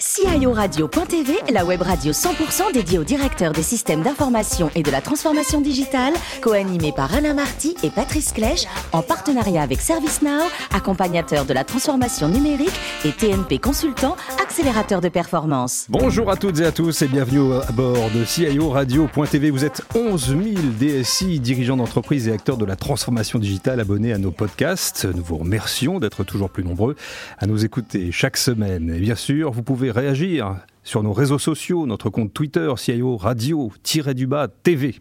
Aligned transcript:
CIORadio.tv, 0.00 1.34
la 1.52 1.66
web 1.66 1.82
radio 1.82 2.12
100% 2.12 2.72
dédiée 2.72 2.98
aux 2.98 3.04
directeurs 3.04 3.52
des 3.52 3.62
systèmes 3.62 4.00
d'information 4.00 4.70
et 4.74 4.82
de 4.82 4.90
la 4.90 5.02
transformation 5.02 5.60
digitale, 5.60 6.14
co-animée 6.40 6.92
par 6.96 7.14
Alain 7.14 7.34
Marty 7.34 7.76
et 7.82 7.90
Patrice 7.90 8.32
Clèche, 8.32 8.64
en 8.92 9.02
partenariat 9.02 9.60
avec 9.60 9.82
ServiceNow, 9.82 10.48
accompagnateur 10.72 11.44
de 11.44 11.52
la 11.52 11.64
transformation 11.64 12.28
numérique 12.28 12.72
et 13.04 13.12
TNP 13.12 13.58
Consultant, 13.58 14.16
accélérateur 14.42 15.02
de 15.02 15.10
performance. 15.10 15.84
Bonjour 15.90 16.30
à 16.30 16.36
toutes 16.36 16.60
et 16.60 16.64
à 16.64 16.72
tous 16.72 17.02
et 17.02 17.06
bienvenue 17.06 17.52
à 17.56 17.70
bord 17.70 18.10
de 18.14 18.24
CIORadio.tv. 18.24 19.50
Vous 19.50 19.66
êtes 19.66 19.82
11 19.94 20.28
000 20.28 20.40
DSI, 20.80 21.40
dirigeants 21.40 21.76
d'entreprise 21.76 22.26
et 22.26 22.32
acteurs 22.32 22.56
de 22.56 22.64
la 22.64 22.76
transformation 22.76 23.38
digitale 23.38 23.80
abonnés 23.80 24.14
à 24.14 24.18
nos 24.18 24.30
podcasts. 24.30 25.06
Nous 25.14 25.22
vous 25.22 25.36
remercions 25.36 25.98
d'être 25.98 26.24
toujours 26.24 26.48
plus 26.48 26.64
nombreux 26.64 26.96
à 27.36 27.46
nous 27.46 27.66
écouter 27.66 28.10
chaque 28.12 28.38
semaine. 28.38 28.94
Et 28.96 28.98
bien 28.98 29.14
sûr, 29.14 29.50
vous 29.50 29.62
pouvez 29.62 29.89
réagir 29.90 30.56
sur 30.82 31.02
nos 31.02 31.12
réseaux 31.12 31.38
sociaux, 31.38 31.86
notre 31.86 32.10
compte 32.10 32.32
Twitter, 32.32 32.72
CIO 32.76 33.16
Radio-du-bas 33.16 34.48
TV. 34.62 34.96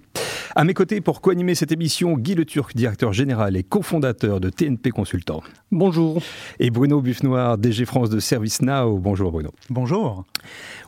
À 0.55 0.63
mes 0.63 0.73
côtés, 0.73 0.99
pour 0.99 1.21
co-animer 1.21 1.53
cette 1.53 1.71
émission, 1.71 2.17
Guy 2.17 2.33
Le 2.33 2.43
Turc, 2.43 2.75
directeur 2.75 3.13
général 3.13 3.55
et 3.55 3.63
cofondateur 3.63 4.39
de 4.39 4.49
TNP 4.49 4.89
Consultant. 4.89 5.43
Bonjour. 5.71 6.21
Et 6.59 6.71
Bruno 6.71 7.01
Buffnoir, 7.01 7.57
DG 7.59 7.85
France 7.85 8.09
de 8.09 8.19
ServiceNow. 8.19 8.97
Bonjour 8.97 9.31
Bruno. 9.31 9.51
Bonjour. 9.69 10.25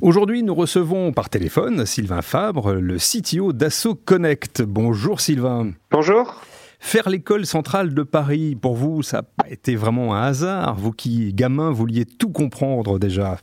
Aujourd'hui, 0.02 0.41
nous 0.41 0.55
recevons 0.55 1.12
par 1.12 1.30
téléphone 1.30 1.86
Sylvain 1.86 2.24
Fabre, 2.24 2.74
le 2.74 2.98
CTO 2.98 3.54
d'Asso 3.54 3.94
Connect. 3.94 4.63
Bonjour 4.63 5.22
Sylvain. 5.22 5.72
Bonjour. 5.91 6.41
Faire 6.80 7.10
l'école 7.10 7.46
centrale 7.46 7.94
de 7.94 8.02
Paris, 8.02 8.58
pour 8.60 8.76
vous, 8.76 9.04
ça 9.04 9.18
n'a 9.18 9.24
pas 9.24 9.48
été 9.52 9.76
vraiment 9.76 10.16
un 10.16 10.24
hasard. 10.24 10.76
Vous 10.76 10.91
qui, 10.91 11.32
gamin, 11.32 11.72
vouliez 11.72 12.05
tout 12.05 12.32
comprendre 12.32 12.98
déjà. 12.98 13.38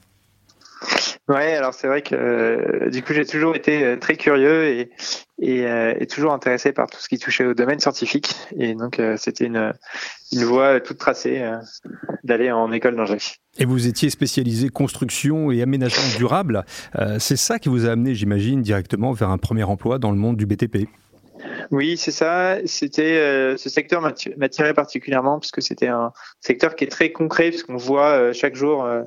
Ouais, 1.29 1.53
alors 1.53 1.75
c'est 1.75 1.89
vrai 1.89 2.01
que 2.01 2.15
euh, 2.15 2.89
du 2.89 3.03
coup 3.03 3.13
j'ai 3.13 3.27
toujours 3.27 3.55
été 3.55 3.85
euh, 3.85 3.97
très 3.99 4.17
curieux 4.17 4.65
et, 4.65 4.91
et, 5.39 5.67
euh, 5.67 5.93
et, 6.01 6.07
toujours 6.07 6.33
intéressé 6.33 6.73
par 6.73 6.87
tout 6.87 6.99
ce 6.99 7.07
qui 7.07 7.19
touchait 7.19 7.45
au 7.45 7.53
domaine 7.53 7.79
scientifique 7.81 8.35
et 8.57 8.75
donc 8.75 8.99
c'était 9.19 9.45
une, 9.45 9.75
une 10.33 10.45
voie 10.45 10.81
toute 10.81 10.97
tracée 10.97 11.45
d'aller 12.25 12.51
en 12.51 12.73
école 12.73 12.97
d'ingénierie. 12.97 13.35
Et 13.59 13.67
vous 13.67 13.87
étiez 13.87 14.09
spécialisé 14.09 14.71
construction 14.71 15.51
et 15.51 15.61
aménagement 15.61 16.17
durable. 16.17 16.65
c'est 17.19 17.37
ça 17.37 17.59
qui 17.59 17.69
vous 17.69 17.87
a 17.87 17.91
amené, 17.91 18.15
j'imagine, 18.15 18.63
directement 18.63 19.13
vers 19.13 19.29
un 19.29 19.39
premier 19.39 19.65
emploi 19.65 19.99
dans 19.99 20.11
le 20.11 20.17
monde 20.17 20.37
du 20.37 20.47
BTP. 20.47 20.89
Oui, 21.71 21.97
c'est 21.97 22.11
ça. 22.11 22.57
C'était 22.65 23.55
ce 23.57 23.69
secteur 23.69 24.01
m'attirait 24.37 24.75
particulièrement 24.75 25.39
parce 25.39 25.51
que 25.51 25.61
c'était 25.61 25.89
un 25.89 26.13
secteur 26.41 26.75
qui 26.75 26.85
est 26.85 26.89
très 26.89 27.13
concret 27.13 27.51
puisqu'on 27.51 27.77
voit 27.77 28.33
chaque 28.33 28.57
jour 28.57 28.85
euh, 28.85 29.03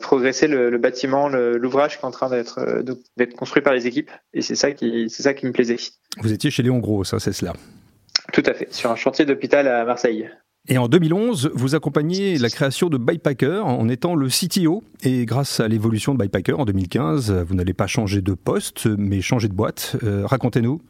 progresser 0.00 0.46
le, 0.46 0.70
le 0.70 0.78
bâtiment, 0.78 1.28
l'ouvrage 1.28 1.98
qui 1.98 2.02
est 2.02 2.06
en 2.06 2.10
train 2.10 2.28
d'être 2.28 2.58
euh, 2.58 3.26
construit 3.36 3.62
par 3.62 3.72
les 3.72 3.86
équipes. 3.86 4.10
Et 4.34 4.42
c'est 4.42 4.56
ça 4.56 4.72
qui 4.72 5.08
c'est 5.08 5.22
ça 5.22 5.34
qui 5.34 5.46
me 5.46 5.52
plaisait. 5.52 5.76
Vous 6.20 6.32
étiez 6.32 6.50
chez 6.50 6.62
Léon 6.62 6.78
Gros, 6.78 7.04
ça 7.04 7.18
c'est 7.18 7.32
cela. 7.32 7.54
Tout 8.32 8.42
à 8.44 8.52
fait, 8.52 8.72
sur 8.72 8.90
un 8.90 8.96
chantier 8.96 9.24
d'hôpital 9.24 9.66
à 9.68 9.84
Marseille. 9.84 10.28
Et 10.70 10.76
en 10.76 10.86
2011, 10.86 11.52
vous 11.54 11.74
accompagnez 11.74 12.36
la 12.36 12.50
création 12.50 12.90
de 12.90 12.98
Bypacker 12.98 13.64
en 13.64 13.88
étant 13.88 14.14
le 14.14 14.28
CTO. 14.28 14.82
Et 15.02 15.24
grâce 15.24 15.60
à 15.60 15.68
l'évolution 15.68 16.14
de 16.14 16.18
Bypacker 16.18 16.60
en 16.60 16.66
2015, 16.66 17.32
vous 17.32 17.54
n'allez 17.54 17.72
pas 17.72 17.86
changer 17.86 18.20
de 18.20 18.34
poste, 18.34 18.86
mais 18.86 19.22
changer 19.22 19.48
de 19.48 19.54
boîte. 19.54 19.96
Euh, 20.02 20.26
racontez-nous. 20.26 20.82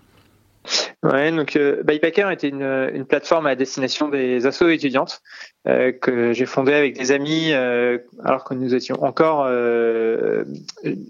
Ouais, 1.02 1.30
donc 1.30 1.56
euh, 1.56 1.82
Bypacker 1.84 2.30
était 2.32 2.48
une, 2.48 2.62
une, 2.62 3.04
plateforme 3.04 3.46
à 3.46 3.54
destination 3.54 4.08
des 4.08 4.46
assos 4.46 4.68
étudiantes 4.68 5.22
euh, 5.57 5.57
que 6.00 6.32
j'ai 6.32 6.46
fondée 6.46 6.72
avec 6.72 6.96
des 6.98 7.12
amis 7.12 7.52
euh, 7.52 7.98
alors 8.24 8.44
que 8.44 8.54
nous 8.54 8.74
étions 8.74 9.02
encore 9.04 9.44
euh, 9.46 10.44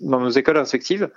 dans 0.00 0.20
nos 0.20 0.30
écoles 0.30 0.58
respectives. 0.58 1.10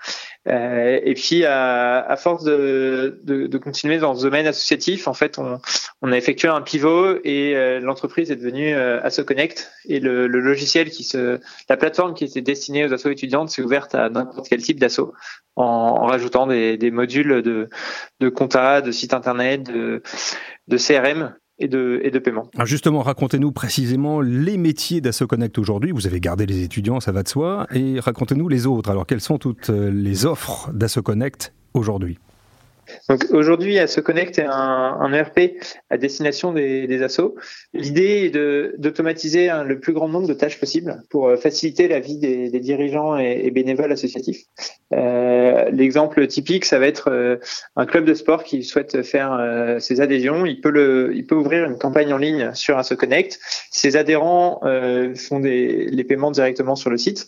Euh, 0.47 0.99
et 1.03 1.13
puis 1.13 1.45
à, 1.45 1.99
à 1.99 2.15
force 2.17 2.43
de, 2.43 3.19
de, 3.23 3.47
de, 3.47 3.57
continuer 3.57 3.97
dans 3.97 4.15
ce 4.15 4.23
domaine 4.23 4.47
associatif, 4.47 5.07
en 5.07 5.13
fait, 5.13 5.39
on, 5.39 5.59
on 6.01 6.11
a 6.11 6.17
effectué 6.17 6.49
un 6.49 6.61
pivot 6.61 7.17
et 7.23 7.79
l'entreprise 7.79 8.31
est 8.31 8.35
devenue 8.35 8.73
Asso 8.73 9.23
Connect 9.25 9.71
et 9.87 9.99
le, 9.99 10.27
le, 10.27 10.39
logiciel 10.39 10.89
qui 10.89 11.03
se, 11.03 11.39
la 11.69 11.77
plateforme 11.77 12.13
qui 12.13 12.25
était 12.25 12.41
destinée 12.41 12.85
aux 12.85 12.93
assos 12.93 13.09
étudiantes 13.09 13.49
s'est 13.49 13.61
ouverte 13.61 13.95
à 13.95 14.09
n'importe 14.09 14.49
quel 14.49 14.61
type 14.61 14.79
d'asso 14.79 15.13
en, 15.55 15.63
en, 15.63 16.05
rajoutant 16.05 16.47
des, 16.47 16.77
des 16.77 16.91
modules 16.91 17.41
de, 17.41 17.69
de 18.19 18.29
compta, 18.29 18.81
de 18.81 18.91
site 18.91 19.13
internet, 19.13 19.63
de, 19.63 20.01
de 20.67 20.77
CRM 20.77 21.35
et 21.61 21.67
de, 21.67 22.19
paiement. 22.19 22.47
Alors 22.55 22.65
justement, 22.65 23.01
racontez-nous 23.01 23.51
précisément 23.51 24.21
les 24.21 24.57
métiers 24.57 25.01
d'AssoConnect 25.01 25.57
aujourd'hui. 25.57 25.91
Vous 25.91 26.07
avez 26.07 26.19
gardé 26.19 26.45
les 26.45 26.63
étudiants, 26.63 26.99
ça 26.99 27.11
va 27.11 27.23
de 27.23 27.27
soi. 27.27 27.67
Et 27.73 27.99
racontez-nous 27.99 28.49
les 28.49 28.67
autres. 28.67 28.89
Alors, 28.89 29.05
quelles 29.05 29.21
sont 29.21 29.37
toutes 29.37 29.69
les 29.69 30.25
offres 30.25 30.71
d'AssoConnect 30.73 31.53
aujourd'hui? 31.73 32.17
Donc 33.09 33.25
aujourd'hui, 33.31 33.79
à 33.79 33.87
se 33.87 33.99
connecter 33.99 34.43
un, 34.43 34.51
un 34.51 35.13
ERP 35.13 35.57
à 35.89 35.97
destination 35.97 36.53
des, 36.53 36.87
des. 36.87 37.05
L'idée 37.73 38.25
est 38.25 38.79
d'automatiser 38.79 39.49
hein, 39.49 39.63
le 39.63 39.79
plus 39.79 39.93
grand 39.93 40.07
nombre 40.07 40.27
de 40.27 40.33
tâches 40.33 40.59
possibles 40.59 41.03
pour 41.09 41.27
euh, 41.27 41.35
faciliter 41.35 41.87
la 41.87 41.99
vie 41.99 42.17
des, 42.17 42.59
dirigeants 42.59 43.17
et, 43.17 43.49
bénévoles 43.51 43.91
associatifs. 43.91 44.43
Euh, 44.93 45.69
l'exemple 45.71 46.25
typique, 46.27 46.65
ça 46.65 46.79
va 46.79 46.87
être 46.87 47.09
euh, 47.09 47.37
un 47.75 47.85
club 47.85 48.05
de 48.05 48.13
sport 48.13 48.43
qui 48.43 48.63
souhaite 48.63 49.03
faire 49.03 49.77
ses 49.79 50.01
adhésions. 50.01 50.45
Il 50.45 50.61
peut 50.61 50.69
le, 50.69 51.11
il 51.15 51.25
peut 51.25 51.35
ouvrir 51.35 51.65
une 51.65 51.77
campagne 51.77 52.13
en 52.13 52.17
ligne 52.17 52.51
sur 52.53 52.77
un 52.77 52.83
se 52.83 52.93
connect. 52.93 53.39
Ses 53.71 53.95
adhérents 53.95 54.61
font 55.15 55.39
des, 55.39 55.85
les 55.85 56.03
paiements 56.03 56.31
directement 56.31 56.75
sur 56.75 56.89
le 56.89 56.97
site. 56.97 57.27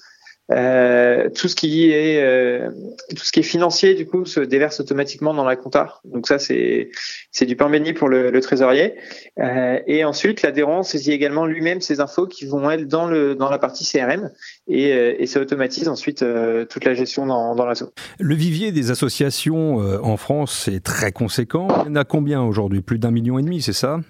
Euh, 0.52 1.30
tout 1.30 1.48
ce 1.48 1.56
qui 1.56 1.90
est 1.92 2.22
euh, 2.22 2.70
tout 3.16 3.24
ce 3.24 3.32
qui 3.32 3.40
est 3.40 3.44
financier 3.44 3.94
du 3.96 4.06
coup 4.06 4.26
se 4.26 4.42
déverse 4.42 4.82
automatiquement 4.82 5.34
dans 5.34 5.46
la 5.46 5.56
compta. 5.56 6.02
Donc 6.04 6.28
ça 6.28 6.38
c'est 6.38 6.90
c'est 7.32 7.46
du 7.46 7.56
pain 7.56 7.70
béni 7.70 7.94
pour 7.94 8.10
le, 8.10 8.42
trésorier. 8.42 8.96
Euh, 9.40 9.80
et 9.88 10.04
ensuite 10.04 10.42
l'adhérent 10.42 10.84
saisit 10.84 11.14
également 11.14 11.46
lui-même 11.46 11.80
ces 11.80 12.02
infos 12.02 12.28
qui 12.28 12.46
vont 12.46 12.70
être 12.70 12.90
dans 12.90 13.08
le 13.08 13.36
dans 13.36 13.50
la 13.50 13.58
partie 13.58 13.86
CRM 13.86 14.32
et, 14.68 14.92
euh, 14.92 15.16
et 15.18 15.28
ça 15.28 15.40
automatise 15.40 15.88
ensuite 15.88 16.26
toute 16.70 16.84
la 16.84 16.94
gestion 16.94 17.26
dans 17.26 17.56
dans 17.56 17.66
l'assaut. 17.66 17.94
Le 18.20 18.36
vivier 18.36 18.74
des 18.74 18.92
associations 18.92 19.78
en 19.78 20.18
France 20.18 20.68
est 20.68 20.84
très 20.84 21.14
conséquent. 21.14 21.68
Il 21.86 21.88
y 21.88 21.92
en 21.92 21.96
a 21.96 22.04
combien 22.04 22.42
aujourd'hui? 22.44 22.82
Plus 22.82 23.00
d'un 23.00 23.12
million 23.12 23.40
et 23.40 23.44
demi, 23.44 23.62
c'est 23.62 23.72
ça? 23.72 24.02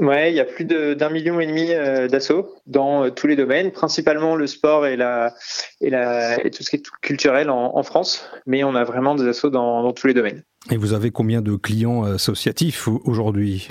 Ouais, 0.00 0.30
il 0.30 0.36
y 0.36 0.40
a 0.40 0.44
plus 0.44 0.64
d'un 0.64 1.08
million 1.10 1.40
et 1.40 1.46
demi 1.46 1.72
euh, 1.72 2.06
d'assauts 2.08 2.54
dans 2.66 3.04
euh, 3.04 3.10
tous 3.10 3.26
les 3.26 3.36
domaines, 3.36 3.70
principalement 3.70 4.36
le 4.36 4.46
sport 4.46 4.86
et 4.86 4.96
la 4.96 5.34
et 5.80 5.90
la 5.90 6.44
et 6.44 6.50
tout 6.50 6.62
ce 6.62 6.70
qui 6.70 6.76
est 6.76 6.82
culturel 7.00 7.48
en, 7.48 7.76
en 7.76 7.82
France, 7.82 8.28
mais 8.46 8.62
on 8.64 8.74
a 8.74 8.84
vraiment 8.84 9.14
des 9.14 9.26
assauts 9.26 9.50
dans, 9.50 9.82
dans, 9.82 9.92
tous 9.92 10.06
les 10.06 10.14
domaines. 10.14 10.42
Et 10.70 10.76
vous 10.76 10.92
avez 10.92 11.10
combien 11.10 11.40
de 11.40 11.56
clients 11.56 12.04
associatifs 12.04 12.88
aujourd'hui? 13.04 13.68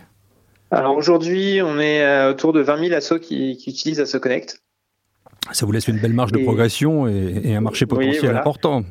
Alors 0.72 0.98
aujourd'hui, 0.98 1.62
on 1.62 1.80
est 1.80 2.04
euh, 2.04 2.32
autour 2.32 2.54
de 2.54 2.62
20 2.62 2.88
000 2.88 2.94
assos 2.94 3.20
qui, 3.20 3.58
qui 3.58 3.70
utilisent 3.70 4.00
Asso 4.00 4.20
Connect. 4.20 4.62
Ça 5.52 5.66
vous 5.66 5.72
laisse 5.72 5.88
une 5.88 6.00
belle 6.00 6.14
marge 6.14 6.32
de 6.32 6.40
progression 6.40 7.08
et, 7.08 7.42
et, 7.44 7.56
un 7.56 7.62
marché 7.62 7.86
potentiel 7.86 8.14
oui, 8.14 8.20
voilà. 8.24 8.40
important. 8.40 8.84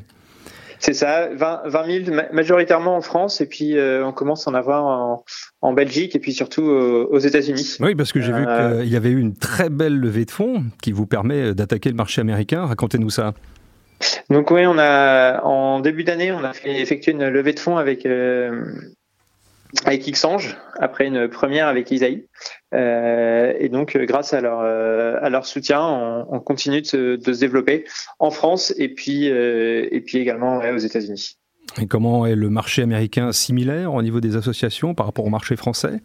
C'est 0.79 0.93
ça, 0.93 1.29
20, 1.33 1.61
20 1.65 2.05
000 2.05 2.17
majoritairement 2.33 2.95
en 2.95 3.01
France 3.01 3.41
et 3.41 3.45
puis 3.45 3.77
euh, 3.77 4.05
on 4.05 4.11
commence 4.11 4.47
à 4.47 4.51
en 4.51 4.53
avoir 4.53 4.85
en, 4.85 5.23
en 5.61 5.73
Belgique 5.73 6.15
et 6.15 6.19
puis 6.19 6.33
surtout 6.33 6.69
euh, 6.69 7.07
aux 7.09 7.19
États-Unis. 7.19 7.77
Oui, 7.79 7.95
parce 7.95 8.11
que 8.11 8.21
j'ai 8.21 8.33
euh, 8.33 8.37
vu 8.37 8.81
qu'il 8.83 8.93
y 8.93 8.95
avait 8.95 9.09
eu 9.09 9.19
une 9.19 9.35
très 9.35 9.69
belle 9.69 9.97
levée 9.97 10.25
de 10.25 10.31
fonds 10.31 10.63
qui 10.81 10.91
vous 10.91 11.05
permet 11.05 11.53
d'attaquer 11.53 11.89
le 11.89 11.95
marché 11.95 12.21
américain. 12.21 12.65
Racontez-nous 12.65 13.09
ça. 13.09 13.33
Donc 14.29 14.51
oui, 14.51 14.65
on 14.65 14.77
a 14.77 15.41
en 15.43 15.79
début 15.79 16.03
d'année, 16.03 16.31
on 16.31 16.43
a 16.43 16.53
fait 16.53 16.81
effectuer 16.81 17.13
une 17.13 17.27
levée 17.27 17.53
de 17.53 17.59
fonds 17.59 17.77
avec 17.77 18.05
euh, 18.05 18.65
avec 19.85 20.09
Xange, 20.09 20.57
après 20.79 21.07
une 21.07 21.27
première 21.27 21.67
avec 21.67 21.91
Isaïe. 21.91 22.27
Euh, 22.73 23.53
et 23.59 23.69
donc, 23.69 23.97
grâce 23.97 24.33
à 24.33 24.41
leur, 24.41 24.59
euh, 24.61 25.17
à 25.21 25.29
leur 25.29 25.45
soutien, 25.45 25.81
on, 25.81 26.27
on 26.29 26.39
continue 26.39 26.81
de 26.81 26.87
se, 26.87 27.15
de 27.17 27.33
se, 27.33 27.39
développer 27.39 27.85
en 28.19 28.31
France 28.31 28.73
et 28.77 28.89
puis, 28.89 29.29
euh, 29.29 29.87
et 29.91 30.01
puis 30.01 30.19
également 30.19 30.57
ouais, 30.57 30.71
aux 30.71 30.77
États-Unis. 30.77 31.37
Et 31.81 31.87
comment 31.87 32.25
est 32.25 32.35
le 32.35 32.49
marché 32.49 32.83
américain 32.83 33.31
similaire 33.31 33.93
au 33.93 34.01
niveau 34.01 34.19
des 34.21 34.35
associations 34.35 34.93
par 34.93 35.07
rapport 35.07 35.25
au 35.25 35.29
marché 35.29 35.55
français? 35.55 35.99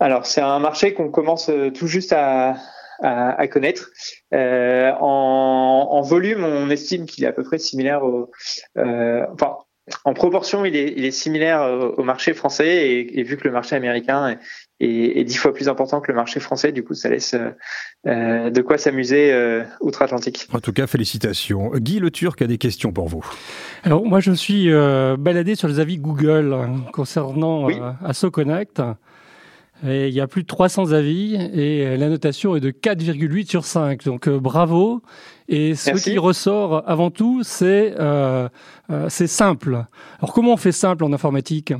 Alors, 0.00 0.26
c'est 0.26 0.40
un 0.40 0.58
marché 0.58 0.92
qu'on 0.92 1.10
commence 1.10 1.50
tout 1.74 1.86
juste 1.86 2.12
à, 2.12 2.56
à, 3.02 3.30
à 3.40 3.48
connaître. 3.48 3.90
Euh, 4.32 4.92
en, 5.00 5.88
en, 5.90 6.00
volume, 6.02 6.44
on 6.44 6.70
estime 6.70 7.06
qu'il 7.06 7.24
est 7.24 7.28
à 7.28 7.32
peu 7.32 7.42
près 7.42 7.58
similaire 7.58 8.04
au, 8.04 8.30
euh, 8.78 9.26
enfin, 9.32 9.58
en 10.04 10.14
proportion, 10.14 10.64
il 10.64 10.76
est, 10.76 10.94
il 10.96 11.04
est 11.04 11.10
similaire 11.10 11.62
au 11.98 12.02
marché 12.04 12.32
français 12.32 12.88
et, 12.88 13.20
et, 13.20 13.22
vu 13.22 13.36
que 13.36 13.46
le 13.46 13.52
marché 13.52 13.76
américain 13.76 14.38
est, 14.80 15.18
est, 15.18 15.24
dix 15.24 15.36
fois 15.36 15.52
plus 15.52 15.68
important 15.68 16.00
que 16.00 16.10
le 16.10 16.16
marché 16.16 16.40
français, 16.40 16.72
du 16.72 16.82
coup, 16.82 16.94
ça 16.94 17.10
laisse 17.10 17.34
euh, 18.06 18.50
de 18.50 18.62
quoi 18.62 18.78
s'amuser 18.78 19.32
euh, 19.32 19.62
outre-Atlantique. 19.80 20.48
En 20.52 20.60
tout 20.60 20.72
cas, 20.72 20.86
félicitations. 20.86 21.70
Guy 21.74 22.00
Le 22.00 22.10
Turc 22.10 22.40
a 22.42 22.46
des 22.46 22.58
questions 22.58 22.92
pour 22.92 23.08
vous. 23.08 23.24
Alors, 23.82 24.04
moi, 24.04 24.20
je 24.20 24.32
suis 24.32 24.72
euh, 24.72 25.16
baladé 25.18 25.54
sur 25.54 25.68
les 25.68 25.80
avis 25.80 25.98
Google 25.98 26.56
concernant 26.92 27.66
oui. 27.66 27.78
euh, 27.80 27.92
AssoConnect. 28.04 28.82
Et 29.86 30.08
il 30.08 30.14
y 30.14 30.20
a 30.20 30.26
plus 30.26 30.42
de 30.42 30.46
300 30.46 30.92
avis 30.92 31.34
et 31.34 31.96
la 31.96 32.08
notation 32.08 32.56
est 32.56 32.60
de 32.60 32.70
4,8 32.70 33.48
sur 33.48 33.64
5. 33.64 34.04
Donc 34.04 34.28
bravo. 34.28 35.02
Et 35.48 35.74
ce 35.74 35.90
qui 35.90 36.16
ressort 36.16 36.82
avant 36.86 37.10
tout, 37.10 37.42
c'est 37.42 37.94
c'est 39.08 39.26
simple. 39.26 39.84
Alors 40.20 40.32
comment 40.32 40.54
on 40.54 40.56
fait 40.56 40.72
simple 40.72 41.04
en 41.04 41.12
informatique? 41.12 41.74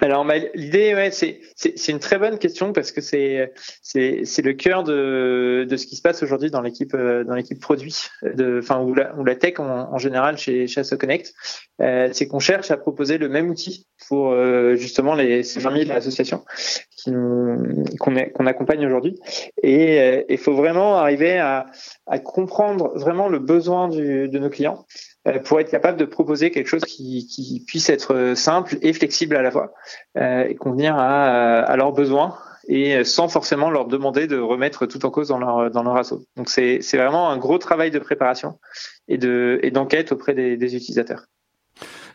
Alors 0.00 0.26
l'idée, 0.54 0.94
ouais, 0.94 1.10
c'est 1.10 1.88
une 1.88 2.00
très 2.00 2.18
bonne 2.18 2.38
question 2.38 2.72
parce 2.72 2.92
que 2.92 3.00
c'est 3.00 3.52
c'est 3.82 4.42
le 4.42 4.52
cœur 4.52 4.84
de 4.84 5.66
de 5.68 5.76
ce 5.76 5.86
qui 5.86 5.96
se 5.96 6.02
passe 6.02 6.22
aujourd'hui 6.22 6.50
dans 6.50 6.60
l'équipe 6.60 6.94
euh, 6.94 7.24
dans 7.24 7.34
l'équipe 7.34 7.60
produit, 7.60 7.96
de 8.22 8.58
enfin 8.58 8.82
ou 8.82 8.94
la, 8.94 9.36
tech 9.36 9.58
en, 9.58 9.98
général 9.98 10.36
chez 10.36 10.66
chez 10.66 10.82
euh, 11.80 12.08
c'est 12.12 12.28
qu'on 12.28 12.38
cherche 12.38 12.70
à 12.70 12.76
proposer 12.76 13.18
le 13.18 13.28
même 13.28 13.48
outil 13.48 13.86
pour 14.08 14.30
euh, 14.30 14.74
justement 14.74 15.14
les 15.14 15.42
ces 15.42 15.60
20 15.60 15.84
000 15.84 15.96
associations 15.96 16.44
qu'on 17.04 18.14
qu'on 18.34 18.46
accompagne 18.46 18.84
aujourd'hui. 18.86 19.18
Et 19.62 20.00
euh, 20.00 20.22
il 20.28 20.38
faut 20.38 20.54
vraiment 20.54 20.96
arriver 20.96 21.38
à 21.38 21.66
à 22.06 22.18
comprendre 22.18 22.92
vraiment 22.98 23.28
le 23.28 23.38
besoin 23.38 23.88
de 23.88 24.38
nos 24.38 24.50
clients. 24.50 24.84
euh, 24.84 25.15
pour 25.44 25.60
être 25.60 25.70
capable 25.70 25.98
de 25.98 26.04
proposer 26.04 26.50
quelque 26.50 26.68
chose 26.68 26.84
qui, 26.84 27.26
qui, 27.26 27.62
puisse 27.66 27.88
être 27.90 28.34
simple 28.36 28.76
et 28.82 28.92
flexible 28.92 29.36
à 29.36 29.42
la 29.42 29.50
fois 29.50 29.72
euh, 30.16 30.44
et 30.44 30.54
convenir 30.54 30.96
à, 30.96 31.60
à, 31.60 31.76
leurs 31.76 31.92
besoins 31.92 32.36
et 32.68 33.04
sans 33.04 33.28
forcément 33.28 33.70
leur 33.70 33.86
demander 33.86 34.26
de 34.26 34.38
remettre 34.38 34.86
tout 34.86 35.04
en 35.06 35.10
cause 35.10 35.28
dans 35.28 35.38
leur 35.38 35.70
dans 35.70 35.82
leur 35.82 35.96
assaut. 35.96 36.24
Donc 36.36 36.48
c'est 36.48 36.80
c'est 36.80 36.96
vraiment 36.96 37.30
un 37.30 37.38
gros 37.38 37.58
travail 37.58 37.90
de 37.90 37.98
préparation 37.98 38.58
et 39.08 39.18
de 39.18 39.60
et 39.62 39.70
d'enquête 39.70 40.12
auprès 40.12 40.34
des, 40.34 40.56
des 40.56 40.74
utilisateurs. 40.74 41.26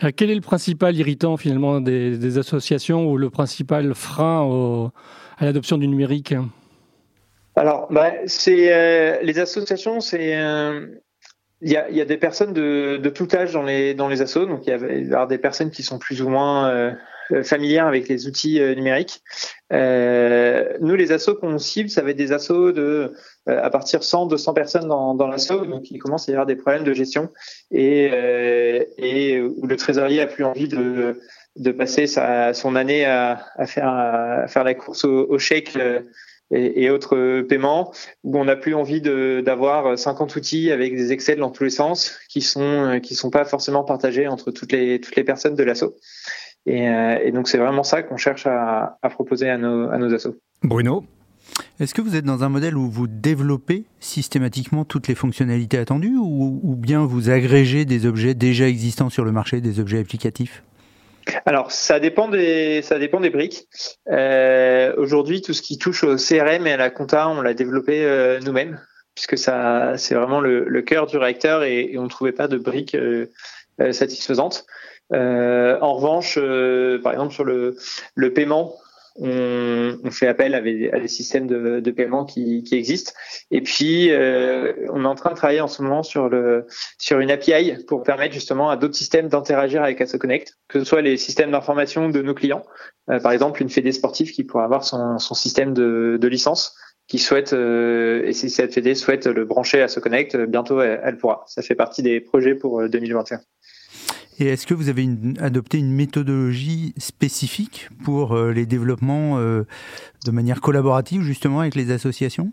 Euh, 0.04 0.12
quel 0.16 0.31
est 0.31 0.36
le 0.36 0.42
principal 0.42 0.96
irritant 0.96 1.38
finalement 1.38 1.80
des, 1.80 2.18
des 2.18 2.38
associations 2.38 3.10
ou 3.10 3.18
le 3.18 3.30
principal 3.30 3.94
frein 3.94 4.42
au, 4.42 4.92
à 5.38 5.46
l'adoption 5.46 5.78
du 5.78 5.88
numérique? 5.88 6.34
Alors, 7.56 7.88
bah, 7.92 8.12
c'est 8.28 8.74
euh, 8.74 9.19
les 9.22 9.40
associations, 9.40 10.00
c'est 10.00 10.38
euh, 10.38 10.88
il 11.62 11.72
y, 11.72 11.78
a, 11.78 11.90
y 11.90 12.02
a, 12.02 12.06
des 12.06 12.18
personnes 12.18 12.54
de, 12.54 12.98
de, 12.98 13.10
tout 13.10 13.28
âge 13.34 13.54
dans 13.54 13.63
les 13.63 13.94
dans 13.94 14.08
les 14.08 14.22
assos, 14.22 14.46
donc 14.46 14.66
il 14.66 14.69
y, 14.69 14.74
a, 14.74 14.78
il 15.24 15.28
des 15.28 15.38
personnes 15.38 15.69
qui 15.69 15.84
sont 15.84 16.00
plus 16.00 16.22
ou 16.22 16.30
moins 16.30 16.69
euh, 17.31 17.44
familières 17.44 17.88
avec 17.88 18.08
les 18.08 18.28
outils 18.28 18.60
euh, 18.60 18.74
numériques. 18.75 19.22
Euh, 19.72 20.78
nous, 20.81 20.96
les 20.96 21.12
assos 21.12 21.36
qu'on 21.36 21.58
cible, 21.60 21.90
ça 21.90 22.02
va 22.02 22.10
être 22.12 22.18
des 22.18 22.31
assos 22.31 22.72
de 22.72 23.13
à 23.48 23.69
partir 23.69 24.00
de 24.00 24.04
100, 24.04 24.28
200 24.28 24.54
personnes 24.54 24.88
dans, 24.88 25.16
dans 25.16 25.28
l'asso, 25.28 25.66
donc 25.66 25.90
il 25.90 25.98
commence 25.98 26.30
à 26.30 26.31
y 26.31 26.36
avoir 26.36 26.46
des 26.46 26.56
problèmes 26.56 26.84
de 26.84 26.94
gestion 26.94 27.30
et 27.72 28.12
et 28.98 29.42
où 29.42 29.66
le 29.66 29.75
trésorier 29.78 30.22
a 30.22 30.28
plus 30.28 30.44
envie 30.44 30.68
de 30.68 31.19
de 31.58 31.72
passer 31.72 32.08
sa, 32.08 32.54
son 32.54 32.75
année 32.75 33.04
à, 33.06 33.46
à 33.56 33.66
faire 33.66 33.88
à 33.88 34.48
faire 34.48 34.63
la 34.63 34.74
course 34.75 35.06
au, 35.06 35.28
au 35.30 35.40
et, 36.51 36.89
autres 36.89 37.42
paiements, 37.42 37.94
où 38.24 38.38
on 38.38 38.45
n'a 38.45 38.56
plus 38.56 38.75
envie 38.75 39.01
d'avoir 39.01 39.98
50 39.98 40.36
outils 40.36 40.71
avec 40.71 40.95
des 40.95 41.12
Excel 41.12 41.39
dans 41.39 41.50
tous 41.50 41.63
les 41.63 41.69
sens, 41.69 42.19
qui 42.30 42.42
sont 42.42 43.00
qui 43.01 43.15
sont 43.15 43.30
pas 43.30 43.45
forcément 43.45 43.83
partagés 43.83 44.27
entre 44.27 44.51
toutes 44.51 44.71
les 44.71 45.00
toutes 45.00 45.15
les 45.15 45.24
personnes 45.24 45.56
de 45.56 45.63
l'asso. 45.63 45.95
Et, 46.65 46.88
euh, 46.89 47.18
et, 47.24 47.31
donc 47.31 47.48
c'est 47.48 47.57
vraiment 47.57 47.83
ça 47.83 48.03
qu'on 48.03 48.18
cherche 48.18 48.45
à, 48.45 49.00
à, 49.01 49.09
proposer 49.09 49.50
à 49.50 49.57
nos 49.57 49.89
à 49.89 49.98
nos 49.98 50.13
assos. 50.13 50.36
Bruno? 50.63 51.03
Est-ce 51.80 51.94
que 51.94 52.01
vous 52.01 52.15
êtes 52.15 52.24
dans 52.24 52.44
un 52.44 52.50
modèle 52.50 52.77
où 52.77 52.89
vous 52.89 53.07
développez 53.07 53.86
systématiquement 54.00 54.86
toutes 54.86 55.07
les 55.07 55.15
fonctionnalités 55.15 55.77
attendues 55.77 56.15
ou, 56.18 56.59
ou 56.63 56.75
bien 56.75 57.03
vous 57.03 57.30
agrégez 57.30 57.83
des 57.86 58.06
objets 58.06 58.36
déjà 58.36 58.68
existants 58.68 59.09
sur 59.09 59.25
le 59.25 59.31
marché, 59.31 59.59
des 59.59 59.80
objets 59.80 60.00
applicatifs? 60.00 60.63
Alors, 61.45 61.72
ça 61.72 62.00
dépend 62.00 62.28
des 62.28 62.81
ça 62.81 63.00
dépend 63.00 63.19
des 63.19 63.30
briques. 63.30 63.68
Euh, 64.10 64.94
Aujourd'hui, 64.98 65.42
tout 65.42 65.54
ce 65.54 65.62
qui 65.62 65.78
touche 65.78 66.04
au 66.04 66.16
CRM 66.16 66.68
et 66.68 66.74
à 66.74 66.78
la 66.78 66.89
compta, 66.89 67.28
on 67.30 67.42
l'a 67.42 67.54
développé 67.54 68.04
euh, 68.06 68.39
nous-mêmes, 68.39 68.80
puisque 69.16 69.38
ça 69.38 69.98
c'est 69.98 70.16
vraiment 70.16 70.42
le, 70.42 70.66
le, 70.68 70.81
cœur 70.81 71.07
du 71.07 71.18
réacteur 71.18 71.63
et, 71.63 71.92
et 71.92 71.98
on 71.98 72.04
ne 72.04 72.10
trouvait 72.10 72.31
pas 72.31 72.48
de 72.48 72.57
briques 72.57 72.95
euh, 72.95 73.28
euh 73.80 73.92
satisfaisantes. 73.92 74.66
Euh, 75.13 75.78
en 75.81 75.95
revanche, 75.95 76.39
par 77.04 77.12
exemple 77.13 77.34
sur 77.34 77.44
le 77.44 77.75
le 78.16 78.34
paiement, 78.34 78.75
on, 79.16 79.98
on, 80.04 80.12
fait 80.12 80.28
appel 80.28 80.54
à 80.56 80.62
des, 80.62 80.90
à 80.92 81.00
des 81.00 81.08
systèmes 81.08 81.48
de, 81.48 81.80
de, 81.80 81.92
paiement 81.92 82.25
qui, 82.25 82.63
qui, 82.63 82.75
existent. 82.75 83.12
Et 83.50 83.62
puis, 83.62 84.12
euh, 84.12 84.74
on 84.90 85.04
est 85.04 85.08
en 85.08 85.16
train 85.16 85.31
de 85.31 85.36
travailler 85.36 85.62
en 85.62 85.68
ce 85.68 85.81
moment 85.81 86.04
sur, 86.04 86.30
le, 86.30 86.66
sur 86.98 87.19
une 87.19 87.31
API 87.31 87.84
pour 87.88 88.04
permettre 88.04 88.34
justement 88.34 88.69
à 88.69 88.78
d'autres 88.78 88.96
systèmes 88.96 89.28
d'interagir 89.28 89.84
avec 89.84 90.00
AssoConnect, 90.02 90.58
que 90.68 90.80
ce 90.80 90.86
soit 90.86 91.02
les 91.02 91.18
systèmes 91.18 91.52
d'information 91.52 92.10
de 92.10 92.22
nos 92.22 92.34
clients, 92.34 92.63
euh, 93.10 93.19
par 93.19 93.31
exemple 93.31 93.62
une 93.62 93.69
fédé 93.69 93.92
sportive 93.92 94.31
qui 94.31 94.44
pourrait 94.44 94.63
avoir 94.63 94.84
son, 94.84 95.18
son 95.19 95.34
système 95.34 95.74
de, 95.74 96.18
de 96.19 96.28
licence 96.28 96.75
qui 97.08 97.19
souhaite 97.19 97.52
euh, 97.52 98.24
et 98.25 98.31
si 98.31 98.50
cette 98.50 98.74
fédé 98.74 98.96
souhaite 98.96 99.28
le 99.28 99.44
brancher 99.44 99.81
à 99.81 99.86
AssoConnect, 99.86 100.38
bientôt 100.38 100.80
elle, 100.80 101.02
elle 101.04 101.18
pourra. 101.18 101.44
Ça 101.48 101.62
fait 101.62 101.75
partie 101.75 102.02
des 102.02 102.22
projets 102.22 102.56
pour 102.56 102.88
2021. 102.88 103.42
Et 104.41 104.47
est-ce 104.47 104.65
que 104.65 104.73
vous 104.73 104.89
avez 104.89 105.07
adopté 105.39 105.77
une 105.77 105.93
méthodologie 105.93 106.95
spécifique 106.97 107.89
pour 108.03 108.35
euh, 108.35 108.51
les 108.51 108.65
développements 108.65 109.38
euh, 109.38 109.67
de 110.25 110.31
manière 110.31 110.61
collaborative 110.61 111.21
justement 111.21 111.59
avec 111.59 111.75
les 111.75 111.91
associations? 111.91 112.51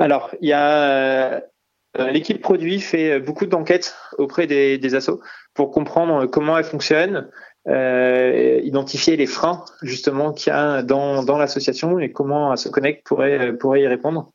Alors, 0.00 0.30
il 0.40 0.48
y 0.48 0.52
a 0.52 1.34
euh, 1.34 2.10
l'équipe 2.10 2.42
produit 2.42 2.80
fait 2.80 3.20
beaucoup 3.20 3.46
d'enquêtes 3.46 3.94
auprès 4.18 4.48
des, 4.48 4.76
des 4.76 4.96
assos 4.96 5.20
pour 5.54 5.70
comprendre 5.70 6.26
comment 6.26 6.58
elles 6.58 6.64
fonctionnent, 6.64 7.30
identifier 7.64 9.16
les 9.16 9.26
freins 9.26 9.64
justement 9.82 10.32
qu'il 10.32 10.52
y 10.52 10.56
a 10.56 10.82
dans, 10.82 11.22
dans 11.22 11.38
l'association 11.38 12.00
et 12.00 12.10
comment 12.10 12.56
se 12.56 12.68
Connect 12.68 13.06
pourrait, 13.06 13.52
pourrait 13.56 13.82
y 13.82 13.86
répondre. 13.86 14.32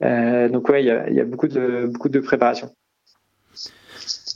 Donc 0.00 0.66
ouais, 0.70 0.82
il 0.82 0.86
y 0.86 0.90
a, 0.90 1.10
y 1.10 1.20
a 1.20 1.24
beaucoup 1.24 1.48
de 1.48 1.90
beaucoup 1.92 2.08
de 2.08 2.20
préparation. 2.20 2.70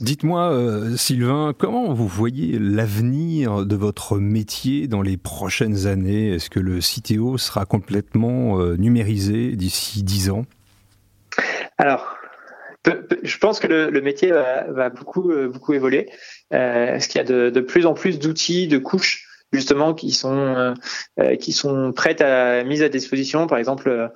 Dites-moi, 0.01 0.51
euh, 0.51 0.97
Sylvain, 0.97 1.53
comment 1.57 1.93
vous 1.93 2.07
voyez 2.07 2.59
l'avenir 2.59 3.65
de 3.65 3.75
votre 3.75 4.17
métier 4.17 4.87
dans 4.87 5.01
les 5.01 5.15
prochaines 5.15 5.87
années? 5.87 6.33
Est-ce 6.33 6.49
que 6.49 6.59
le 6.59 6.79
CTO 6.79 7.37
sera 7.37 7.65
complètement 7.65 8.59
euh, 8.59 8.75
numérisé 8.75 9.55
d'ici 9.55 10.03
10 10.03 10.31
ans? 10.31 10.45
Alors, 11.77 12.17
je 13.23 13.37
pense 13.37 13.59
que 13.59 13.67
le, 13.67 14.01
métier 14.01 14.31
va, 14.31 14.89
beaucoup, 14.89 15.31
euh, 15.31 15.47
beaucoup 15.47 15.73
évoluer. 15.73 16.09
Est-ce 16.51 17.07
qu'il 17.07 17.19
y 17.19 17.23
a 17.23 17.51
de, 17.51 17.59
plus 17.61 17.85
en 17.85 17.93
plus 17.93 18.19
d'outils, 18.19 18.67
de 18.67 18.77
couches? 18.77 19.24
Justement 19.55 19.93
qui 19.93 20.11
sont 20.11 20.73
qui 21.39 21.51
sont 21.51 21.91
prêtes 21.93 22.21
à 22.21 22.63
mise 22.63 22.83
à 22.83 22.89
disposition 22.89 23.47
par 23.47 23.57
exemple 23.57 24.11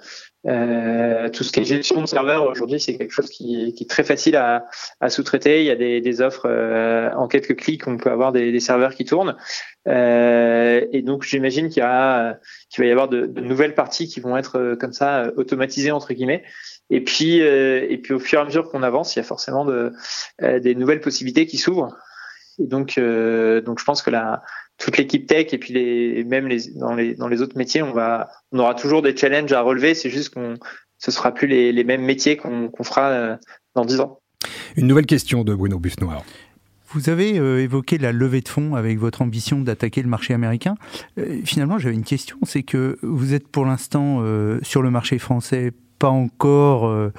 euh, 0.47 1.29
tout 1.29 1.43
ce 1.43 1.51
qui 1.51 1.59
est 1.59 1.65
gestion 1.65 2.01
de 2.01 2.05
serveur 2.05 2.47
aujourd'hui, 2.47 2.79
c'est 2.79 2.97
quelque 2.97 3.11
chose 3.11 3.29
qui, 3.29 3.75
est 3.77 3.89
très 3.89 4.03
facile 4.03 4.37
à, 4.37 4.63
sous-traiter. 5.09 5.61
Il 5.61 5.65
y 5.65 5.71
a 5.71 5.75
des, 5.75 6.21
offres 6.21 6.47
euh, 6.47 7.11
en 7.13 7.27
quelques 7.27 7.57
clics, 7.57 7.87
on 7.87 7.97
peut 7.97 8.11
avoir 8.11 8.31
des, 8.31 8.59
serveurs 8.59 8.95
qui 8.95 9.05
tournent. 9.05 9.35
Euh, 9.87 10.85
et 10.91 11.01
donc, 11.01 11.23
j'imagine 11.23 11.69
qu'il 11.69 11.81
y 11.81 11.85
a, 11.85 12.39
qu'il 12.69 12.83
va 12.83 12.87
y 12.87 12.91
avoir 12.91 13.09
de, 13.09 13.25
nouvelles 13.41 13.75
parties 13.75 14.07
qui 14.07 14.19
vont 14.21 14.37
être 14.37 14.57
euh, 14.57 14.75
comme 14.75 14.93
ça 14.93 15.23
euh, 15.23 15.31
automatisées 15.35 15.91
entre 15.91 16.13
guillemets. 16.13 16.43
Et 16.89 17.03
puis, 17.03 17.35
et 17.35 17.99
puis 18.01 18.15
au 18.15 18.19
fur 18.19 18.39
et 18.39 18.41
à 18.41 18.45
mesure 18.45 18.71
qu'on 18.71 18.81
avance, 18.81 19.15
il 19.15 19.19
y 19.19 19.21
a 19.21 19.23
forcément 19.23 19.63
de, 19.63 19.93
des 20.41 20.73
nouvelles 20.73 21.01
possibilités 21.01 21.45
qui 21.45 21.59
s'ouvrent. 21.59 21.95
Et 22.57 22.65
donc, 22.65 22.99
donc, 22.99 23.79
je 23.79 23.85
pense 23.85 24.01
que 24.01 24.09
la, 24.09 24.41
toute 24.79 24.97
l'équipe 24.97 25.27
tech 25.27 25.53
et 25.53 25.57
puis 25.57 25.73
les, 25.73 26.23
même 26.23 26.47
les, 26.47 26.71
dans, 26.75 26.95
les, 26.95 27.13
dans 27.13 27.27
les 27.27 27.41
autres 27.41 27.57
métiers, 27.57 27.81
on, 27.81 27.91
va, 27.91 28.29
on 28.51 28.59
aura 28.59 28.73
toujours 28.73 29.01
des 29.01 29.15
challenges 29.15 29.51
à 29.51 29.61
relever. 29.61 29.93
C'est 29.93 30.09
juste 30.09 30.33
qu'on 30.33 30.55
ce 30.99 31.11
sera 31.11 31.33
plus 31.33 31.47
les, 31.47 31.71
les 31.71 31.83
mêmes 31.83 32.03
métiers 32.03 32.37
qu'on 32.37 32.69
fera 32.83 33.09
euh, 33.09 33.35
dans 33.73 33.85
10 33.85 34.01
ans. 34.01 34.19
Une 34.75 34.87
nouvelle 34.87 35.05
question 35.05 35.43
de 35.43 35.55
Bruno 35.55 35.79
Buffnoir. 35.79 36.23
Vous 36.91 37.09
avez 37.09 37.39
euh, 37.39 37.61
évoqué 37.61 37.97
la 37.97 38.11
levée 38.11 38.41
de 38.41 38.49
fonds 38.49 38.75
avec 38.75 38.99
votre 38.99 39.21
ambition 39.21 39.61
d'attaquer 39.61 40.01
le 40.01 40.09
marché 40.09 40.33
américain. 40.33 40.75
Euh, 41.17 41.39
finalement, 41.45 41.79
j'avais 41.79 41.95
une 41.95 42.03
question, 42.03 42.37
c'est 42.43 42.63
que 42.63 42.97
vous 43.01 43.33
êtes 43.33 43.47
pour 43.47 43.65
l'instant 43.65 44.23
sur 44.61 44.81
le 44.81 44.91
marché 44.91 45.17
français 45.19 45.71
pas 45.97 46.09
encore 46.09 47.11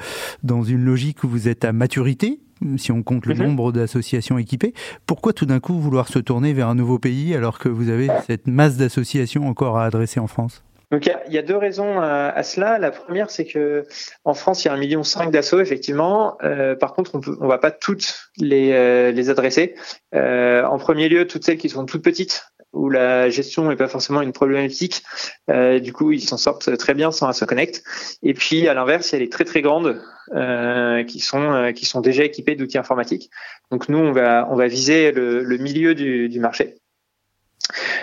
dans 0.43 0.63
une 0.63 0.83
logique 0.85 1.23
où 1.23 1.29
vous 1.29 1.49
êtes 1.49 1.67
à 1.67 1.73
maturité 1.73 2.41
si 2.77 2.93
on 2.93 3.03
compte 3.03 3.27
le 3.27 3.35
mhm. 3.35 3.43
nombre 3.43 3.73
d'associations 3.73 4.39
équipées. 4.39 4.75
Pourquoi 5.07 5.33
tout 5.33 5.47
d'un 5.47 5.61
coup 5.61 5.79
vouloir 5.79 6.09
se 6.09 6.19
tourner 6.19 6.53
vers 6.53 6.69
un 6.69 6.75
nouveau 6.75 6.99
pays 6.99 7.35
alors 7.35 7.59
que 7.59 7.69
vous 7.69 7.89
avez 7.89 8.09
cette 8.27 8.47
masse 8.47 8.77
d'associations 8.77 9.49
encore 9.49 9.79
à 9.79 9.85
adresser 9.85 10.21
en 10.21 10.27
France? 10.27 10.63
Donc 10.91 11.07
il 11.07 11.33
y, 11.33 11.39
a 11.39 11.43
deux 11.43 11.57
raisons 11.57 12.01
à, 12.01 12.43
cela. 12.43 12.79
La 12.81 12.91
première, 12.91 13.31
c'est 13.31 13.45
que 13.45 13.87
en 14.25 14.35
France, 14.35 14.65
il 14.65 14.69
y 14.69 14.71
a 14.73 14.75
un 14.75 14.77
million 14.77 15.05
cinq 15.05 15.31
d'assauts 15.31 15.61
effectivement. 15.61 16.37
Euh, 16.43 16.75
par 16.75 16.95
contre, 16.95 17.15
on 17.15 17.19
ne 17.19 17.47
va 17.47 17.59
pas 17.59 17.71
toutes 17.71 18.31
les, 18.39 18.73
euh, 18.73 19.13
les 19.13 19.31
adresser. 19.31 19.77
Euh, 20.17 20.65
en 20.65 20.79
premier 20.79 21.09
lieu, 21.09 21.29
toutes 21.29 21.45
celles 21.45 21.59
qui 21.59 21.69
sont 21.69 21.87
toutes 21.87 22.03
petites, 22.03 22.51
où 22.73 22.89
la 22.89 23.31
gestion 23.31 23.69
n'est 23.69 23.77
pas 23.77 23.89
forcément 23.89 24.23
une 24.23 24.33
problématique. 24.33 25.03
Euh, 25.51 25.81
du 25.81 25.93
coup, 25.93 26.13
ils 26.13 26.23
s'en 26.23 26.37
sortent 26.37 26.77
très 26.77 26.95
bien 26.95 27.11
sans 27.11 27.33
se 27.33 27.45
connect. 27.45 27.83
Et 28.23 28.35
puis, 28.35 28.69
à 28.69 28.75
l'inverse, 28.75 29.11
il 29.11 29.15
y 29.15 29.17
a 29.17 29.21
les 29.21 29.29
très 29.29 29.45
très 29.45 29.63
grandes 29.63 30.01
euh, 30.35 31.03
qui 31.05 31.21
sont 31.21 31.53
euh, 31.53 31.73
qui 31.73 31.85
sont 31.87 32.01
déjà 32.01 32.25
équipées 32.25 32.55
d'outils 32.55 32.79
informatiques. 32.79 33.31
Donc 33.71 33.89
nous, 33.89 33.99
on 33.99 34.13
va 34.13 34.47
on 34.51 34.57
va 34.57 34.67
viser 34.69 35.13
le, 35.13 35.57
milieu 35.59 35.95
du, 35.95 36.41
marché. 36.41 36.77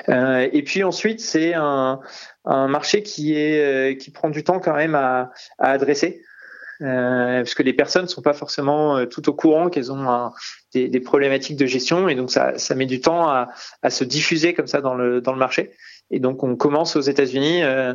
et 0.07 0.63
puis 0.65 0.83
ensuite, 0.83 1.21
c'est 1.21 1.53
un, 1.53 1.99
un 2.45 2.67
marché 2.67 3.03
qui 3.03 3.35
est 3.35 3.99
qui 3.99 4.11
prend 4.11 4.29
du 4.29 4.43
temps 4.43 4.59
quand 4.59 4.75
même 4.75 4.95
à 4.95 5.31
adresser. 5.59 6.21
Euh, 6.81 7.39
parce 7.39 7.55
que 7.55 7.63
les 7.63 7.73
personnes 7.73 8.03
ne 8.03 8.07
sont 8.07 8.21
pas 8.21 8.33
forcément 8.33 9.05
tout 9.07 9.27
au 9.29 9.33
courant 9.33 9.69
qu'elles 9.69 9.91
ont 9.91 10.31
des, 10.73 10.87
des, 10.89 10.99
problématiques 10.99 11.57
de 11.57 11.65
gestion 11.65 12.07
et 12.07 12.13
donc 12.13 12.29
ça, 12.29 12.57
ça 12.59 12.75
met 12.75 12.85
du 12.85 13.01
temps 13.01 13.27
à, 13.27 13.49
à, 13.81 13.89
se 13.89 14.03
diffuser 14.03 14.53
comme 14.53 14.67
ça 14.67 14.79
dans 14.81 14.93
le, 14.93 15.19
dans 15.19 15.33
le 15.33 15.39
marché. 15.39 15.71
Et 16.11 16.19
donc 16.19 16.43
on 16.43 16.55
commence 16.55 16.95
aux 16.95 17.01
États-Unis 17.01 17.63
euh, 17.63 17.93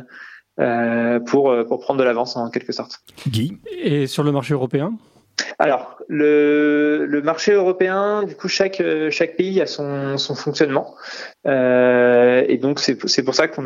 euh, 0.59 1.19
pour, 1.21 1.55
pour 1.67 1.79
prendre 1.79 1.99
de 1.99 2.03
l'avance 2.03 2.35
en 2.35 2.49
quelque 2.49 2.73
sorte. 2.73 2.99
Guy? 3.27 3.57
Et 3.71 4.05
sur 4.05 4.23
le 4.23 4.31
marché 4.31 4.53
européen? 4.53 4.93
Alors, 5.59 5.97
le, 6.09 7.21
marché 7.23 7.53
européen, 7.53 8.23
du 8.23 8.35
coup, 8.35 8.47
chaque, 8.47 8.81
pays 9.37 9.61
a 9.61 9.65
son, 9.65 10.17
fonctionnement. 10.17 10.95
Euh, 11.45 12.43
et 12.47 12.57
donc, 12.57 12.79
c'est 12.79 13.23
pour 13.23 13.35
ça 13.35 13.47
qu'on 13.47 13.65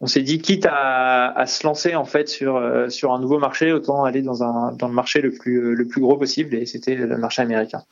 on 0.00 0.06
s'est 0.06 0.22
dit, 0.22 0.38
quitte 0.40 0.66
à, 0.70 1.44
se 1.46 1.66
lancer 1.66 1.94
en 1.94 2.04
fait 2.04 2.28
sur, 2.28 2.60
sur 2.88 3.12
un 3.12 3.20
nouveau 3.20 3.38
marché, 3.38 3.72
autant 3.72 4.04
aller 4.04 4.22
dans, 4.22 4.42
un, 4.42 4.72
dans 4.72 4.88
le 4.88 4.94
marché 4.94 5.20
le 5.20 5.30
plus, 5.30 5.74
le 5.74 5.86
plus 5.86 6.00
gros 6.00 6.16
possible. 6.16 6.54
Et 6.54 6.66
c'était 6.66 6.94
le 6.94 7.16
marché 7.16 7.42
américain. 7.42 7.82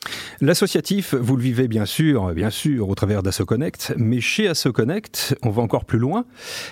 L'associatif, 0.41 1.15
vous 1.15 1.37
le 1.37 1.43
vivez 1.43 1.69
bien 1.69 1.87
sûr, 1.87 2.33
bien 2.35 2.51
sûr, 2.51 2.89
au 2.89 2.95
travers 2.95 3.23
d'AssoConnect. 3.23 3.95
Mais 3.97 4.21
chez 4.21 4.49
AssoConnect, 4.49 5.37
on 5.43 5.51
va 5.51 5.63
encore 5.63 5.85
plus 5.85 5.99
loin 5.99 6.25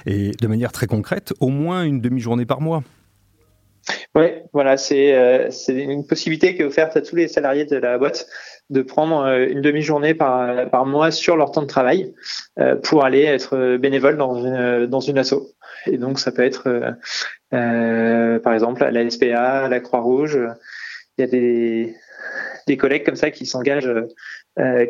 et 0.07 0.33
de 0.33 0.47
manière 0.47 0.73
très 0.73 0.87
concrète, 0.87 1.33
au 1.41 1.49
moins 1.49 1.83
une 1.85 2.01
demi-journée 2.01 2.47
par 2.47 2.61
mois. 2.61 2.83
Oui, 4.15 4.27
voilà, 4.53 4.77
c'est 4.77 5.15
euh, 5.15 5.49
une 5.69 6.07
possibilité 6.07 6.55
qui 6.55 6.61
est 6.61 6.65
offerte 6.67 6.97
à 6.97 7.01
tous 7.01 7.17
les 7.17 7.29
salariés 7.29 7.65
de 7.65 7.77
la 7.77 7.97
boîte 7.97 8.27
de 8.73 8.83
prendre 8.83 9.25
euh, 9.25 9.47
une 9.49 9.61
demi-journée 9.61 10.15
par, 10.15 10.69
par 10.71 10.87
mois 10.87 11.11
sur 11.11 11.37
leur 11.37 11.51
temps 11.51 11.63
de 11.63 11.67
travail 11.67 12.15
euh, 12.59 12.77
pour 12.77 13.05
aller 13.05 13.23
être 13.23 13.77
bénévole 13.77 14.17
dans 14.17 14.35
une 14.35 14.87
dans 14.87 15.01
une 15.01 15.19
asso. 15.19 15.55
Et 15.87 15.99
donc 15.99 16.19
ça 16.19 16.33
peut 16.33 16.43
être 16.43 16.97
euh, 17.53 18.39
par 18.41 18.55
exemple 18.55 18.83
à 18.83 18.91
la 18.91 19.09
SPA, 19.09 19.65
à 19.65 19.69
la 19.69 19.81
Croix-Rouge. 19.81 20.39
Il 21.19 21.21
y 21.21 21.25
a 21.25 21.27
des 21.27 21.95
des 22.67 22.77
collègues 22.77 23.05
comme 23.05 23.17
ça 23.17 23.31
qui 23.31 23.47
s'engagent 23.47 23.93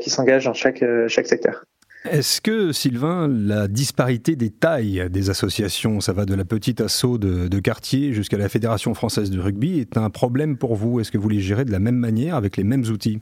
qui 0.01 0.11
s'engagent 0.11 0.45
dans 0.45 0.55
chaque 0.55 0.85
chaque 1.09 1.27
secteur. 1.27 1.65
Est-ce 2.05 2.41
que, 2.41 2.73
Sylvain, 2.73 3.29
la 3.29 3.69
disparité 3.69 4.35
des 4.35 4.51
tailles 4.51 5.09
des 5.09 5.31
associations, 5.31 6.01
ça 6.01 6.13
va 6.13 6.25
de 6.25 6.35
la 6.35 6.45
petite 6.45 6.81
asso 6.81 7.17
de, 7.19 7.61
quartier 7.61 8.13
jusqu'à 8.13 8.37
la 8.37 8.49
Fédération 8.49 8.93
française 8.95 9.31
de 9.31 9.39
rugby, 9.39 9.79
est 9.79 9.97
un 9.97 10.11
problème 10.11 10.57
pour 10.57 10.75
vous? 10.75 10.99
Est-ce 10.99 11.13
que 11.13 11.19
vous 11.19 11.29
les 11.29 11.41
gérez 11.41 11.65
de 11.65 11.71
la 11.71 11.79
même 11.79 11.97
manière, 11.97 12.35
avec 12.35 12.57
les 12.57 12.65
mêmes 12.65 12.83
outils? 12.91 13.21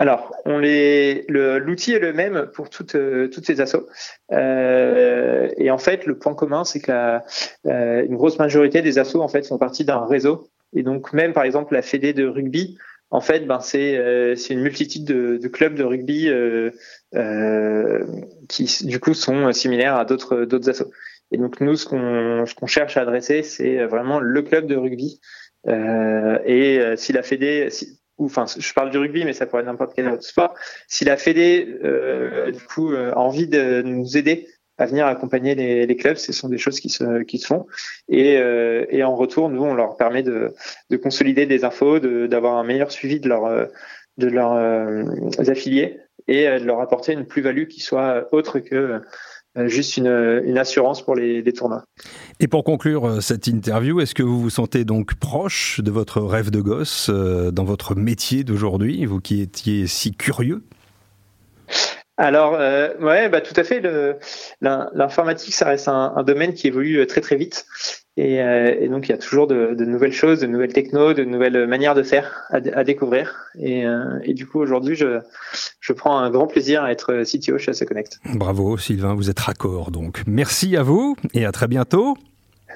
Alors, 0.00 0.32
l'outil 0.44 1.92
est 1.92 1.98
le 1.98 2.12
même 2.12 2.48
pour 2.52 2.68
toutes, 2.68 2.96
toutes 3.32 3.46
ces 3.46 3.60
assos. 3.60 3.86
Euh, 4.32 5.48
et 5.56 5.70
en 5.70 5.78
fait, 5.78 6.04
le 6.06 6.18
point 6.18 6.34
commun, 6.34 6.64
c'est 6.64 6.84
la, 6.88 7.24
euh, 7.66 8.04
grosse 8.08 8.38
majorité 8.38 8.82
des 8.82 8.98
assos 8.98 9.20
en 9.20 9.28
fait 9.28 9.46
font 9.46 9.58
partie 9.58 9.84
d'un 9.84 10.04
réseau. 10.04 10.48
Et 10.74 10.82
donc, 10.82 11.12
même 11.12 11.32
par 11.32 11.44
exemple 11.44 11.74
la 11.74 11.82
Fédé 11.82 12.12
de 12.12 12.26
rugby, 12.26 12.76
en 13.10 13.20
fait, 13.20 13.46
ben 13.46 13.60
c'est 13.60 13.96
euh, 13.96 14.34
une 14.50 14.60
multitude 14.60 15.04
de, 15.04 15.38
de, 15.38 15.48
clubs 15.48 15.74
de 15.74 15.84
rugby 15.84 16.28
euh, 16.28 16.70
euh, 17.14 18.04
qui 18.48 18.68
du 18.86 19.00
coup 19.00 19.14
sont 19.14 19.50
similaires 19.52 19.96
à 19.96 20.04
d'autres 20.04 20.44
d'autres 20.44 20.68
assos. 20.68 20.90
Et 21.30 21.38
donc 21.38 21.60
nous, 21.60 21.76
ce 21.76 21.86
qu'on 21.86 22.44
ce 22.46 22.54
qu'on 22.54 22.66
cherche 22.66 22.96
à 22.96 23.02
adresser, 23.02 23.42
c'est 23.42 23.84
vraiment 23.86 24.20
le 24.20 24.42
club 24.42 24.66
de 24.66 24.76
rugby. 24.76 25.20
Euh, 25.66 26.38
et 26.44 26.96
si 26.96 27.12
la 27.12 27.22
Fédé, 27.22 27.68
si, 27.70 27.98
ou 28.18 28.26
enfin, 28.26 28.44
je 28.46 28.72
parle 28.74 28.90
du 28.90 28.98
rugby, 28.98 29.24
mais 29.24 29.32
ça 29.32 29.46
pourrait 29.46 29.62
être 29.62 29.68
n'importe 29.68 29.94
quel 29.94 30.08
autre 30.08 30.24
sport. 30.24 30.54
Si 30.86 31.04
la 31.04 31.16
Fédé, 31.16 31.64
du 32.52 32.60
coup, 32.64 32.92
a 32.92 33.16
envie 33.16 33.46
de 33.46 33.82
nous 33.82 34.16
aider 34.16 34.48
à 34.78 34.86
venir 34.86 35.06
accompagner 35.06 35.54
les, 35.54 35.96
clubs. 35.96 36.16
Ce 36.16 36.32
sont 36.32 36.48
des 36.48 36.58
choses 36.58 36.80
qui 36.80 36.88
se, 36.88 37.22
qui 37.24 37.38
se 37.38 37.46
font. 37.46 37.66
Et, 38.08 38.38
euh, 38.38 38.86
et, 38.90 39.02
en 39.02 39.14
retour, 39.14 39.48
nous, 39.50 39.62
on 39.62 39.74
leur 39.74 39.96
permet 39.96 40.22
de, 40.22 40.54
de 40.90 40.96
consolider 40.96 41.46
des 41.46 41.64
infos, 41.64 41.98
d'avoir 41.98 42.56
un 42.56 42.64
meilleur 42.64 42.92
suivi 42.92 43.20
de, 43.20 43.28
leur, 43.28 43.68
de 44.16 44.26
leurs 44.28 44.52
euh, 44.52 45.04
affiliés 45.48 45.98
et 46.28 46.44
de 46.44 46.64
leur 46.64 46.80
apporter 46.80 47.12
une 47.12 47.26
plus-value 47.26 47.66
qui 47.66 47.80
soit 47.80 48.28
autre 48.32 48.60
que 48.60 49.00
euh, 49.56 49.66
juste 49.66 49.96
une, 49.96 50.06
une, 50.06 50.58
assurance 50.58 51.02
pour 51.02 51.16
les, 51.16 51.42
tournois. 51.52 51.82
Et 52.38 52.46
pour 52.46 52.62
conclure 52.62 53.20
cette 53.20 53.48
interview, 53.48 54.00
est-ce 54.00 54.14
que 54.14 54.22
vous 54.22 54.40
vous 54.40 54.50
sentez 54.50 54.84
donc 54.84 55.14
proche 55.16 55.80
de 55.80 55.90
votre 55.90 56.20
rêve 56.20 56.50
de 56.50 56.60
gosse 56.60 57.10
dans 57.10 57.64
votre 57.64 57.96
métier 57.96 58.44
d'aujourd'hui, 58.44 59.04
vous 59.06 59.20
qui 59.20 59.40
étiez 59.40 59.88
si 59.88 60.12
curieux? 60.12 60.62
Alors, 62.18 62.56
euh, 62.58 62.88
ouais, 63.00 63.28
bah, 63.28 63.40
tout 63.40 63.54
à 63.56 63.62
fait. 63.62 63.80
L'informatique, 64.60 65.54
ça 65.54 65.66
reste 65.66 65.86
un, 65.86 66.22
domaine 66.24 66.52
qui 66.52 66.66
évolue 66.66 66.98
euh, 66.98 67.06
très 67.06 67.20
très 67.20 67.36
vite. 67.36 67.64
Et, 68.16 68.42
euh, 68.42 68.74
et 68.80 68.88
donc, 68.88 69.08
il 69.08 69.12
y 69.12 69.14
a 69.14 69.18
toujours 69.18 69.46
de, 69.46 69.72
nouvelles 69.84 70.12
choses, 70.12 70.40
de 70.40 70.48
nouvelles 70.48 70.72
technos, 70.72 71.14
de 71.14 71.22
nouvelles 71.22 71.68
manières 71.68 71.94
de 71.94 72.02
faire 72.02 72.42
à, 72.50 72.82
découvrir. 72.82 73.36
Et, 73.56 73.86
euh, 73.86 74.18
et, 74.24 74.34
du 74.34 74.46
coup, 74.46 74.58
aujourd'hui, 74.58 74.96
je, 74.96 75.20
je 75.78 75.92
prends 75.92 76.18
un 76.18 76.28
grand 76.28 76.48
plaisir 76.48 76.82
à 76.82 76.90
être 76.90 77.22
CTO 77.22 77.56
chez 77.58 77.72
Connect. 77.86 78.18
Bravo, 78.34 78.76
Sylvain, 78.76 79.14
vous 79.14 79.30
êtes 79.30 79.38
raccord. 79.38 79.92
Donc, 79.92 80.24
merci 80.26 80.76
à 80.76 80.82
vous 80.82 81.14
et 81.34 81.46
à 81.46 81.52
très 81.52 81.68
bientôt. 81.68 82.16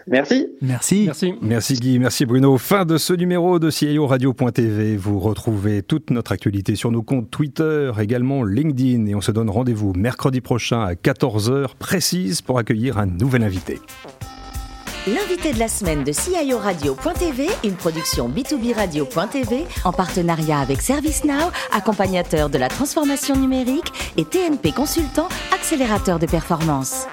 Merci. 0.06 0.49
Merci. 0.61 1.04
Merci. 1.06 1.35
Merci 1.40 1.75
Guy, 1.75 1.99
merci 1.99 2.26
Bruno. 2.26 2.59
Fin 2.59 2.85
de 2.85 2.97
ce 2.97 3.12
numéro 3.12 3.59
de 3.59 3.71
CIO 3.71 4.06
Radio.tv. 4.06 4.97
Vous 4.97 5.18
retrouvez 5.18 5.82
toute 5.82 6.11
notre 6.11 6.32
actualité 6.32 6.75
sur 6.75 6.90
nos 6.90 7.02
comptes 7.02 7.30
Twitter, 7.30 7.92
également 8.00 8.44
LinkedIn. 8.44 9.06
Et 9.06 9.14
on 9.14 9.21
se 9.21 9.32
donne 9.32 9.50
rendez-vous 9.50 9.92
mercredi 9.94 10.40
prochain 10.40 10.82
à 10.82 10.94
14h 10.94 11.76
précise 11.78 12.42
pour 12.42 12.59
accueillir 12.59 12.99
un 12.99 13.06
nouvel 13.06 13.44
invité. 13.44 13.80
L'invité 15.06 15.52
de 15.52 15.59
la 15.59 15.66
semaine 15.66 16.04
de 16.04 16.12
CIO 16.12 16.59
Radio.tv, 16.59 17.49
une 17.64 17.75
production 17.75 18.28
B2B 18.28 18.73
Radio.tv 18.73 19.66
en 19.85 19.92
partenariat 19.92 20.61
avec 20.61 20.80
ServiceNow, 20.80 21.50
accompagnateur 21.73 22.49
de 22.49 22.56
la 22.56 22.68
transformation 22.68 23.35
numérique 23.35 23.92
et 24.16 24.25
TNP 24.25 24.71
Consultant, 24.71 25.28
accélérateur 25.52 26.21
de 26.21 26.26
performance. 26.26 27.09